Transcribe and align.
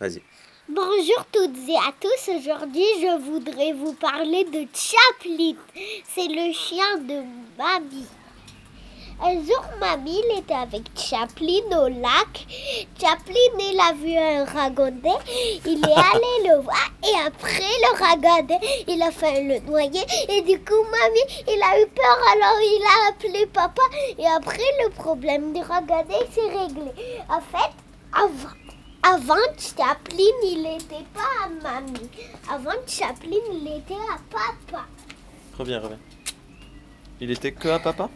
Vas-y. 0.00 0.22
Bonjour 0.68 1.24
toutes 1.30 1.68
et 1.68 1.76
à 1.76 1.92
tous, 2.00 2.32
aujourd'hui 2.32 2.84
je 3.00 3.16
voudrais 3.22 3.72
vous 3.74 3.92
parler 3.92 4.42
de 4.44 4.66
Chaplin. 4.74 5.54
C'est 6.12 6.26
le 6.26 6.52
chien 6.52 6.98
de 6.98 7.22
Mamie. 7.56 8.08
Un 9.22 9.34
jour, 9.34 9.64
Mamie 9.78 10.20
il 10.28 10.38
était 10.40 10.54
avec 10.54 10.82
Chaplin 10.96 11.62
au 11.78 11.86
lac. 11.86 12.44
Chaplin, 13.00 13.34
il 13.60 13.78
a 13.80 13.92
vu 13.92 14.16
un 14.16 14.44
ragondin. 14.44 15.16
Il 15.64 15.78
est 15.78 15.92
allé 16.12 16.48
le 16.48 16.60
voir 16.62 16.90
et 17.04 17.26
après 17.26 17.60
le 17.60 17.96
ragondin, 17.96 18.58
il 18.88 19.00
a 19.00 19.12
fait 19.12 19.42
le 19.42 19.60
noyer. 19.60 20.02
Et 20.28 20.42
du 20.42 20.58
coup, 20.58 20.82
Mamie, 20.90 21.44
il 21.46 21.62
a 21.62 21.80
eu 21.80 21.86
peur 21.86 22.18
alors 22.32 22.60
il 22.60 22.82
a 22.82 23.10
appelé 23.10 23.46
papa. 23.46 23.82
Et 24.18 24.26
après, 24.26 24.58
le 24.82 24.90
problème 24.90 25.52
du 25.52 25.60
ragondin 25.60 26.18
s'est 26.32 26.48
réglé. 26.48 26.90
En 27.28 27.40
fait, 27.40 27.70
avant, 28.12 28.54
avant 29.04 29.34
Chaplin, 29.58 30.34
il 30.44 30.62
n'était 30.62 31.04
pas 31.12 31.44
à 31.44 31.48
Mamie. 31.48 32.08
Avant 32.50 32.70
Chaplin, 32.86 33.36
il 33.52 33.66
était 33.68 33.94
à 33.94 34.18
papa. 34.30 34.84
Reviens, 35.58 35.80
reviens. 35.80 35.98
Il 37.20 37.30
était 37.30 37.52
que 37.52 37.68
à 37.68 37.78
papa? 37.78 38.08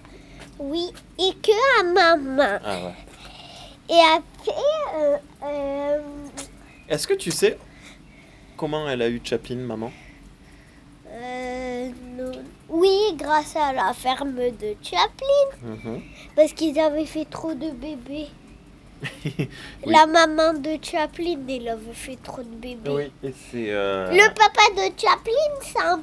Oui, 0.59 0.91
et 1.19 1.33
que 1.35 1.81
à 1.81 1.85
maman. 1.85 2.59
Ah 2.65 2.85
ouais. 2.87 2.95
Et 3.91 4.01
après, 4.01 4.97
euh, 4.97 5.17
euh, 5.45 5.99
Est-ce 6.89 7.07
que 7.07 7.15
tu 7.15 7.31
sais 7.31 7.59
comment 8.57 8.89
elle 8.89 9.03
a 9.03 9.09
eu 9.09 9.21
Chaplin, 9.23 9.57
maman? 9.57 9.93
Euh, 11.11 11.89
non. 12.17 12.33
oui, 12.69 13.15
grâce 13.15 13.57
à 13.57 13.73
la 13.73 13.93
ferme 13.95 14.35
de 14.35 14.75
Chaplin, 14.83 15.49
Mhm. 15.63 16.03
parce 16.37 16.53
qu'ils 16.53 16.79
avaient 16.79 17.07
fait 17.07 17.25
trop 17.25 17.55
de 17.55 17.71
bébés. 17.71 18.29
Oui. 19.87 19.93
La 19.93 20.07
maman 20.07 20.55
de 20.55 20.77
Chaplin, 20.83 21.39
elle 21.49 21.69
avait 21.69 21.93
fait 21.93 22.17
trop 22.23 22.43
de 22.43 22.49
bébés. 22.49 22.91
Oui, 22.91 23.13
et 23.23 23.33
c'est. 23.51 23.67
euh, 23.71 24.11
Le 24.11 24.29
papa 24.35 24.63
de 24.77 24.93
Chaplin, 25.01 25.55
c'est 25.63 25.81
un- 25.81 26.01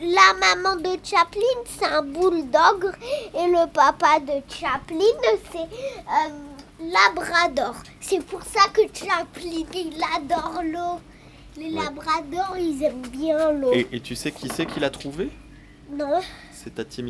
la 0.00 0.32
maman 0.54 0.76
de 0.76 0.96
Chaplin, 1.04 1.40
c'est 1.66 1.84
un 1.86 2.02
bulldog. 2.02 2.92
Et 3.34 3.46
le 3.48 3.66
papa 3.70 4.18
de 4.20 4.40
Chaplin, 4.52 5.04
c'est 5.52 5.58
euh, 5.58 6.32
Labrador. 6.80 7.74
C'est 8.00 8.22
pour 8.24 8.42
ça 8.42 8.68
que 8.72 8.82
Chaplin, 8.92 9.64
il 9.74 10.02
adore 10.16 10.62
l'eau. 10.64 11.00
Les 11.58 11.72
Ouais. 11.74 11.82
Labradors, 11.84 12.56
ils 12.58 12.82
aiment 12.82 13.06
bien 13.08 13.52
l'eau. 13.52 13.72
Et, 13.72 13.86
et 13.92 14.00
tu 14.00 14.14
sais 14.14 14.30
qui 14.30 14.48
c'est 14.48 14.66
qui 14.66 14.78
l'a 14.80 14.90
trouvé? 14.90 15.30
Non, 15.90 16.20
C'est 16.52 16.74
Tati 16.74 17.02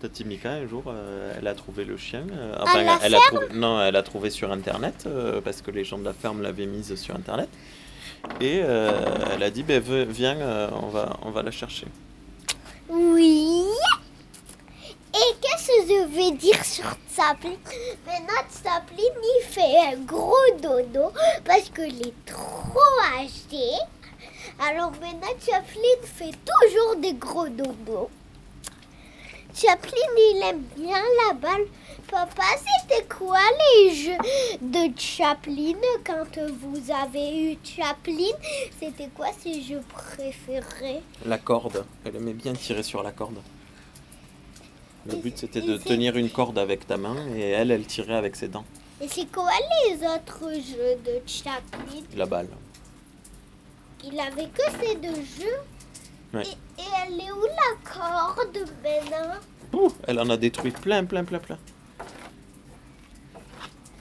Mika. 0.00 0.08
Tati 0.08 0.24
Mika, 0.24 0.50
un 0.50 0.66
jour, 0.66 0.84
euh, 0.88 1.34
elle 1.38 1.46
a 1.46 1.54
trouvé 1.54 1.84
le 1.84 1.96
chien. 1.96 2.24
euh, 2.32 2.54
À 2.64 2.82
la 2.82 2.98
elle 3.02 3.14
a 3.14 3.18
trouvé, 3.18 3.46
non, 3.54 3.80
elle 3.82 3.96
a 3.96 4.02
trouvé 4.02 4.30
sur 4.30 4.50
Internet, 4.52 5.04
euh, 5.06 5.40
parce 5.40 5.62
que 5.62 5.70
les 5.70 5.84
gens 5.84 5.98
de 5.98 6.04
la 6.04 6.12
ferme 6.14 6.42
l'avaient 6.42 6.66
mise 6.66 6.94
sur 6.96 7.14
Internet. 7.14 7.48
Et 8.40 8.58
elle 8.58 9.42
a 9.42 9.50
dit, 9.50 9.62
ben, 9.62 9.80
viens, 9.80 10.36
on, 10.82 10.88
va, 10.88 11.16
on 11.22 11.30
va 11.30 11.42
la 11.42 11.50
chercher. 11.50 11.86
oui. 12.88 13.64
Et 15.12 15.34
qu'est-ce 15.40 15.66
que 15.66 15.92
je 15.92 16.14
vais 16.14 16.30
dire 16.36 16.64
sur 16.64 16.84
Chaplin 17.16 17.50
Maintenant, 18.06 18.44
Chaplin, 18.62 18.96
il 18.96 19.42
fait 19.42 19.92
un 19.92 19.96
gros 20.06 20.34
dodo 20.62 21.10
parce 21.44 21.68
qu'il 21.70 22.00
est 22.06 22.14
trop 22.26 22.78
âgé. 23.18 23.70
Alors 24.60 24.92
maintenant, 24.92 25.34
Chaplin 25.44 25.98
fait 26.04 26.30
toujours 26.46 26.96
des 27.00 27.14
gros 27.14 27.48
dodos. 27.48 28.08
Chaplin, 29.54 29.90
il 30.16 30.42
aime 30.44 30.62
bien 30.76 31.02
la 31.26 31.34
balle. 31.34 31.66
Papa, 32.10 32.42
c'était 32.58 33.04
quoi 33.06 33.38
les 33.84 33.94
jeux 33.94 34.18
de 34.60 34.90
Chaplin 34.98 35.76
quand 36.04 36.40
vous 36.60 36.90
avez 36.90 37.52
eu 37.52 37.58
Chaplin? 37.62 38.34
C'était 38.80 39.08
quoi 39.14 39.28
ses 39.38 39.62
jeux 39.62 39.82
préférés? 39.88 41.02
La 41.24 41.38
corde, 41.38 41.84
elle 42.04 42.16
aimait 42.16 42.32
bien 42.32 42.52
tirer 42.54 42.82
sur 42.82 43.02
la 43.02 43.12
corde. 43.12 43.40
Le 45.06 45.16
but 45.16 45.38
c'était 45.38 45.60
de 45.62 45.76
tenir 45.76 46.16
une 46.16 46.30
corde 46.30 46.58
avec 46.58 46.86
ta 46.86 46.96
main 46.96 47.16
et 47.34 47.50
elle, 47.50 47.70
elle 47.70 47.86
tirait 47.86 48.16
avec 48.16 48.36
ses 48.36 48.48
dents. 48.48 48.64
Et 49.00 49.08
c'est 49.08 49.30
quoi 49.32 49.50
les 49.86 49.94
autres 50.06 50.52
jeux 50.52 50.96
de 51.04 51.20
Chaplin? 51.26 52.02
La 52.16 52.26
balle. 52.26 52.48
Il 54.04 54.18
avait 54.18 54.48
que 54.48 54.62
ces 54.80 54.96
deux 54.96 55.14
jeux? 55.14 55.58
Ouais. 56.34 56.42
Et, 56.42 56.82
et 56.82 56.86
elle 57.06 57.20
est 57.20 57.32
où 57.32 57.42
la 57.44 57.90
corde? 57.90 58.29
Ouh, 59.72 59.92
elle 60.06 60.18
en 60.20 60.28
a 60.30 60.36
détruit 60.36 60.72
plein, 60.72 61.04
plein, 61.04 61.24
plein, 61.24 61.38
plein. 61.38 61.58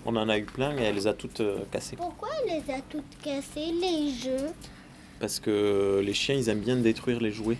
On 0.06 0.16
en 0.16 0.30
a 0.30 0.38
eu 0.38 0.46
plein 0.46 0.76
et 0.78 0.84
elle 0.84 0.96
les 0.96 1.08
a 1.08 1.14
toutes 1.14 1.42
euh, 1.42 1.60
cassées. 1.72 1.96
Pourquoi 1.96 2.30
elle 2.44 2.64
les 2.66 2.74
a 2.74 2.82
toutes 2.90 3.18
cassées, 3.22 3.72
les 3.72 4.14
jeux? 4.14 4.50
Parce 5.20 5.40
que 5.40 6.02
les 6.04 6.14
chiens, 6.14 6.36
ils 6.36 6.50
aiment 6.50 6.62
bien 6.62 6.78
détruire 6.78 7.20
les 7.20 7.32
jouets. 7.32 7.58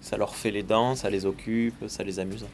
Ça 0.00 0.16
leur 0.16 0.34
fait 0.34 0.50
les 0.50 0.62
dents, 0.62 0.96
ça 0.96 1.10
les 1.10 1.24
occupe, 1.26 1.88
ça 1.88 2.02
les 2.02 2.18
amuse. 2.18 2.46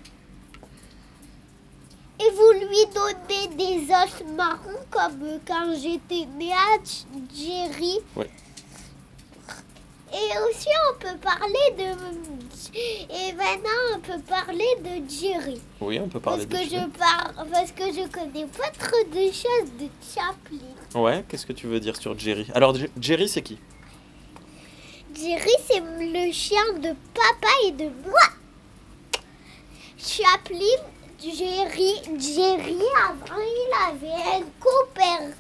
Et 2.21 2.31
vous 2.33 2.53
lui 2.53 2.85
donnez 2.95 3.49
des 3.57 3.93
os 3.93 4.23
marrons 4.37 4.85
comme 4.91 5.41
quand 5.47 5.75
j'étais 5.75 6.27
née 6.37 6.53
à 6.53 6.79
Jerry. 7.35 7.99
Ouais. 8.15 8.31
Et 10.13 10.39
aussi 10.49 10.69
on 10.91 10.99
peut 10.99 11.19
parler 11.23 11.75
de... 11.79 12.40
Et 12.75 13.33
maintenant 13.33 13.71
on 13.97 14.01
peut 14.01 14.21
parler 14.29 14.67
de 14.81 15.09
Jerry. 15.11 15.61
Oui, 15.81 15.99
on 15.99 16.09
peut 16.09 16.21
Parce 16.21 16.45
parler 16.45 16.47
que 16.47 16.59
de 16.59 16.65
je 16.65 16.69
chiens. 16.77 16.91
parle, 16.99 17.49
parce 17.51 17.73
que 17.73 17.85
je 17.85 18.07
connais 18.09 18.47
pas 18.47 18.69
trop 18.71 19.05
de 19.09 19.25
choses 19.33 19.71
de 19.79 19.89
Chaplin. 20.15 21.01
Ouais, 21.01 21.25
qu'est-ce 21.29 21.47
que 21.47 21.53
tu 21.53 21.67
veux 21.67 21.81
dire 21.81 21.97
sur 21.97 22.19
Jerry? 22.19 22.47
Alors, 22.55 22.77
Jerry, 23.01 23.29
c'est 23.29 23.43
qui? 23.43 23.59
Jerry, 25.15 25.51
c'est 25.67 25.81
le 25.81 26.33
chien 26.33 26.73
de 26.75 26.95
papa 27.15 27.49
et 27.67 27.73
de 27.73 27.85
moi. 28.07 28.21
Chaplin, 29.99 30.83
Jerry, 31.21 31.95
Jerry, 32.19 32.79
avant, 33.09 33.41
il 33.41 33.73
avait 33.89 34.39
un 34.39 34.43
copain. 34.61 35.31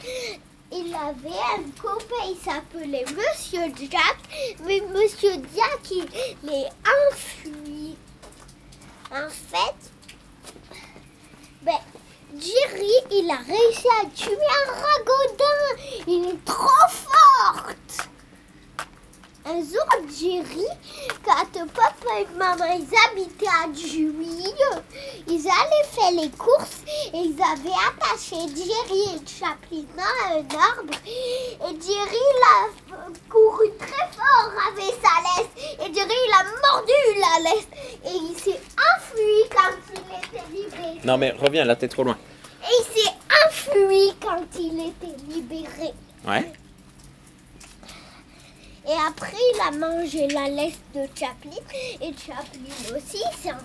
Il 0.72 0.94
avait 0.94 1.40
un 1.56 1.62
copain, 1.82 2.24
il 2.28 2.36
s'appelait 2.36 3.04
Monsieur 3.06 3.72
Jack. 3.76 4.16
Mais 4.64 4.80
Monsieur 4.80 5.32
Jack, 5.54 5.90
il 5.90 6.48
est 6.48 6.68
enfui. 7.10 7.96
En 9.12 9.28
fait, 9.28 9.74
ben, 11.62 11.72
Jerry, 12.38 12.92
il 13.10 13.28
a 13.30 13.38
réussi 13.38 13.88
à 14.00 14.06
tuer 14.14 14.32
un 14.32 14.72
ragodin. 14.72 16.04
Il 16.06 16.28
est 16.28 16.44
trop 16.44 16.88
forte. 16.88 17.29
Un 19.50 19.62
jour, 19.62 19.84
Jerry, 20.08 20.64
quand 21.24 21.66
papa 21.74 22.20
et 22.20 22.38
maman 22.38 22.66
ils 22.66 22.86
habitaient 23.04 23.48
à 23.48 23.72
Juillet, 23.74 24.54
ils 25.26 25.40
allaient 25.40 25.88
faire 25.90 26.22
les 26.22 26.30
courses 26.30 26.82
et 27.12 27.16
ils 27.16 27.42
avaient 27.42 27.74
attaché 27.88 28.36
Jerry 28.54 29.16
et 29.16 29.26
Chaplin 29.26 29.86
à 29.98 30.34
un 30.34 30.46
arbre. 30.56 30.94
Et 31.04 31.80
Jerry 31.82 32.22
il 32.30 32.42
a 32.46 33.02
couru 33.28 33.72
très 33.76 34.08
fort 34.12 34.52
avec 34.68 34.94
sa 35.02 35.42
laisse. 35.42 35.50
Et 35.80 35.92
Jerry 35.92 36.14
il 36.26 36.32
a 36.32 36.44
mordu 36.70 37.00
la 37.18 37.50
laisse. 37.50 37.68
Et 38.04 38.16
il 38.30 38.38
s'est 38.38 38.60
enfui 38.94 39.48
quand 39.50 39.74
il 39.92 40.02
était 40.28 40.46
libéré. 40.54 41.00
Non, 41.02 41.18
mais 41.18 41.32
reviens, 41.32 41.64
là, 41.64 41.74
t'es 41.74 41.88
trop 41.88 42.04
loin. 42.04 42.16
Et 42.62 42.66
il 42.78 43.02
s'est 43.02 43.14
enfui 43.48 44.14
quand 44.20 44.60
il 44.60 44.90
était 44.90 45.16
libéré. 45.28 45.92
Ouais. 46.24 46.52
Après, 49.10 49.36
il 49.54 49.60
a 49.60 49.70
mangé 49.72 50.28
la 50.28 50.48
laisse 50.48 50.78
de 50.94 51.00
Chaplin. 51.18 51.50
Et 52.00 52.12
Chaplin 52.16 52.96
aussi 52.96 53.18
s'est 53.42 53.50
enfui. 53.50 53.64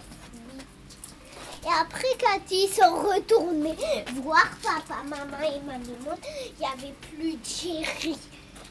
Et 1.64 1.80
après, 1.80 2.08
quand 2.20 2.40
ils 2.50 2.68
sont 2.68 2.96
retournés 3.08 3.76
voir 4.24 4.50
papa, 4.64 5.04
maman 5.04 5.38
et 5.44 5.60
maman, 5.64 6.18
il 6.48 6.60
n'y 6.60 6.66
avait 6.66 6.96
plus 7.12 7.38
Jerry. 7.44 8.18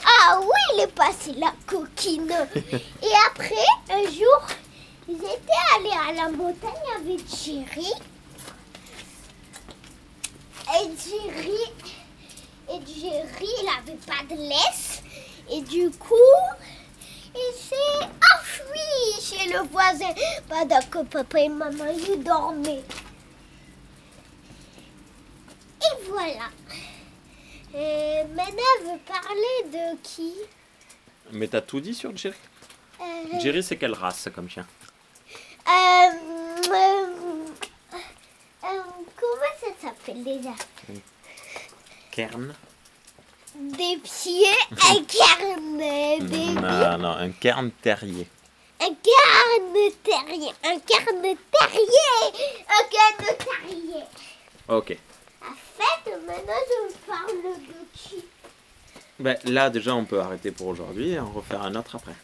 Ah 0.05 0.41
oui, 0.41 0.75
il 0.75 0.81
est 0.82 0.93
passé 0.93 1.32
la 1.35 1.53
coquine. 1.65 2.29
et 2.56 3.12
après, 3.29 3.55
un 3.91 4.11
jour, 4.11 4.43
ils 5.09 5.15
étaient 5.15 5.65
allés 5.76 6.09
à 6.09 6.12
la 6.12 6.29
montagne 6.31 6.71
avec 6.97 7.21
Jerry. 7.29 7.93
Et 10.76 10.91
Jerry, 10.99 11.73
et 12.69 12.81
Jerry, 12.87 13.49
il 13.61 13.67
n'avait 13.67 13.99
pas 13.99 14.35
de 14.35 14.41
laisse. 14.41 14.94
Et 15.50 15.61
du 15.61 15.91
coup, 15.91 16.14
il 17.35 17.55
s'est 17.55 18.06
enfui 18.35 19.20
chez 19.20 19.49
le 19.52 19.61
voisin 19.69 20.14
pendant 20.49 20.81
que 20.91 21.05
papa 21.05 21.41
et 21.41 21.49
maman 21.49 21.87
ils 21.91 22.23
dormaient. 22.23 22.82
Et 25.82 26.08
voilà. 26.08 26.50
Euh, 27.75 28.25
maintenant, 28.35 28.62
veut 28.82 29.00
parler 29.06 29.64
de 29.73 29.96
qui? 30.02 30.32
Mais 31.32 31.49
t'as 31.49 31.61
tout 31.61 31.81
dit 31.81 31.94
sur 31.94 32.17
Jerry? 32.17 32.37
Euh, 33.00 33.40
Jerry, 33.40 33.62
c'est 33.62 33.76
quelle 33.76 33.94
race 33.94 34.29
comme 34.35 34.49
chien? 34.49 34.67
euh, 35.67 36.11
euh, 36.70 37.06
euh, 38.64 38.82
comment 39.17 39.55
ça 39.61 39.67
s'appelle 39.82 40.23
déjà? 40.23 40.55
Kern. 42.12 42.55
Des 43.55 43.97
pieds, 44.03 44.47
un 44.73 45.03
carnet 45.05 46.19
bébé, 46.21 46.61
Non, 46.61 46.99
non, 46.99 47.11
un 47.17 47.31
cairn 47.31 47.71
terrier. 47.83 48.27
un 48.81 48.87
carnet 48.87 49.93
terrier, 50.03 50.53
un 50.65 50.79
carnet 50.81 51.37
terrier, 51.53 52.65
un 52.69 52.85
carnet 52.91 53.39
terrier. 53.39 54.03
Ok. 54.69 54.97
En 55.43 55.55
fait, 55.77 56.11
maintenant 56.27 56.65
je 56.89 57.06
parle 57.06 57.43
de 57.43 57.99
qui? 57.99 58.25
Ben, 59.19 59.37
là, 59.45 59.71
déjà, 59.71 59.95
on 59.95 60.05
peut 60.05 60.21
arrêter 60.21 60.50
pour 60.50 60.67
aujourd'hui 60.69 61.11
et 61.12 61.21
en 61.21 61.31
refaire 61.31 61.62
un 61.62 61.75
autre 61.77 61.95
après. 61.97 62.15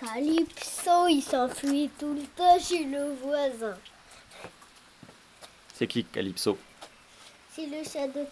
Calypso, 0.00 1.08
il 1.08 1.22
s'enfuit 1.22 1.90
tout 1.98 2.14
le 2.14 2.22
temps 2.36 2.58
chez 2.60 2.84
le 2.84 3.14
voisin. 3.22 3.76
C'est 5.74 5.86
qui 5.86 6.04
Calypso? 6.04 6.56
C'est 7.54 7.66
le 7.66 7.84
chat 7.84 8.06
de 8.08 8.24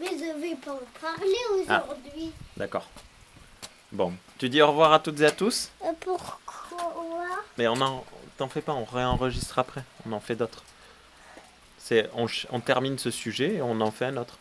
mais 0.00 0.06
je 0.18 0.40
vais 0.40 0.56
pas 0.56 0.72
en 0.72 0.80
parler 1.00 1.36
Ah. 1.68 1.84
aujourd'hui. 1.86 2.32
D'accord. 2.56 2.88
Bon, 3.92 4.12
tu 4.38 4.48
dis 4.48 4.60
au 4.62 4.68
revoir 4.68 4.92
à 4.92 4.98
toutes 5.00 5.20
et 5.20 5.26
à 5.26 5.30
tous 5.30 5.70
Euh, 5.84 5.92
Pourquoi? 6.00 6.38
Mais 7.58 7.68
on 7.68 7.80
en... 7.80 8.04
T'en 8.36 8.48
fais 8.48 8.62
pas, 8.62 8.72
on 8.72 8.84
réenregistre 8.84 9.58
après. 9.58 9.84
On 10.08 10.12
en 10.12 10.20
fait 10.20 10.34
d'autres. 10.34 10.62
C'est, 11.78 12.08
on, 12.14 12.26
on 12.50 12.60
termine 12.60 12.98
ce 12.98 13.10
sujet 13.10 13.54
et 13.56 13.62
on 13.62 13.80
en 13.80 13.90
fait 13.90 14.06
un 14.06 14.16
autre. 14.16 14.38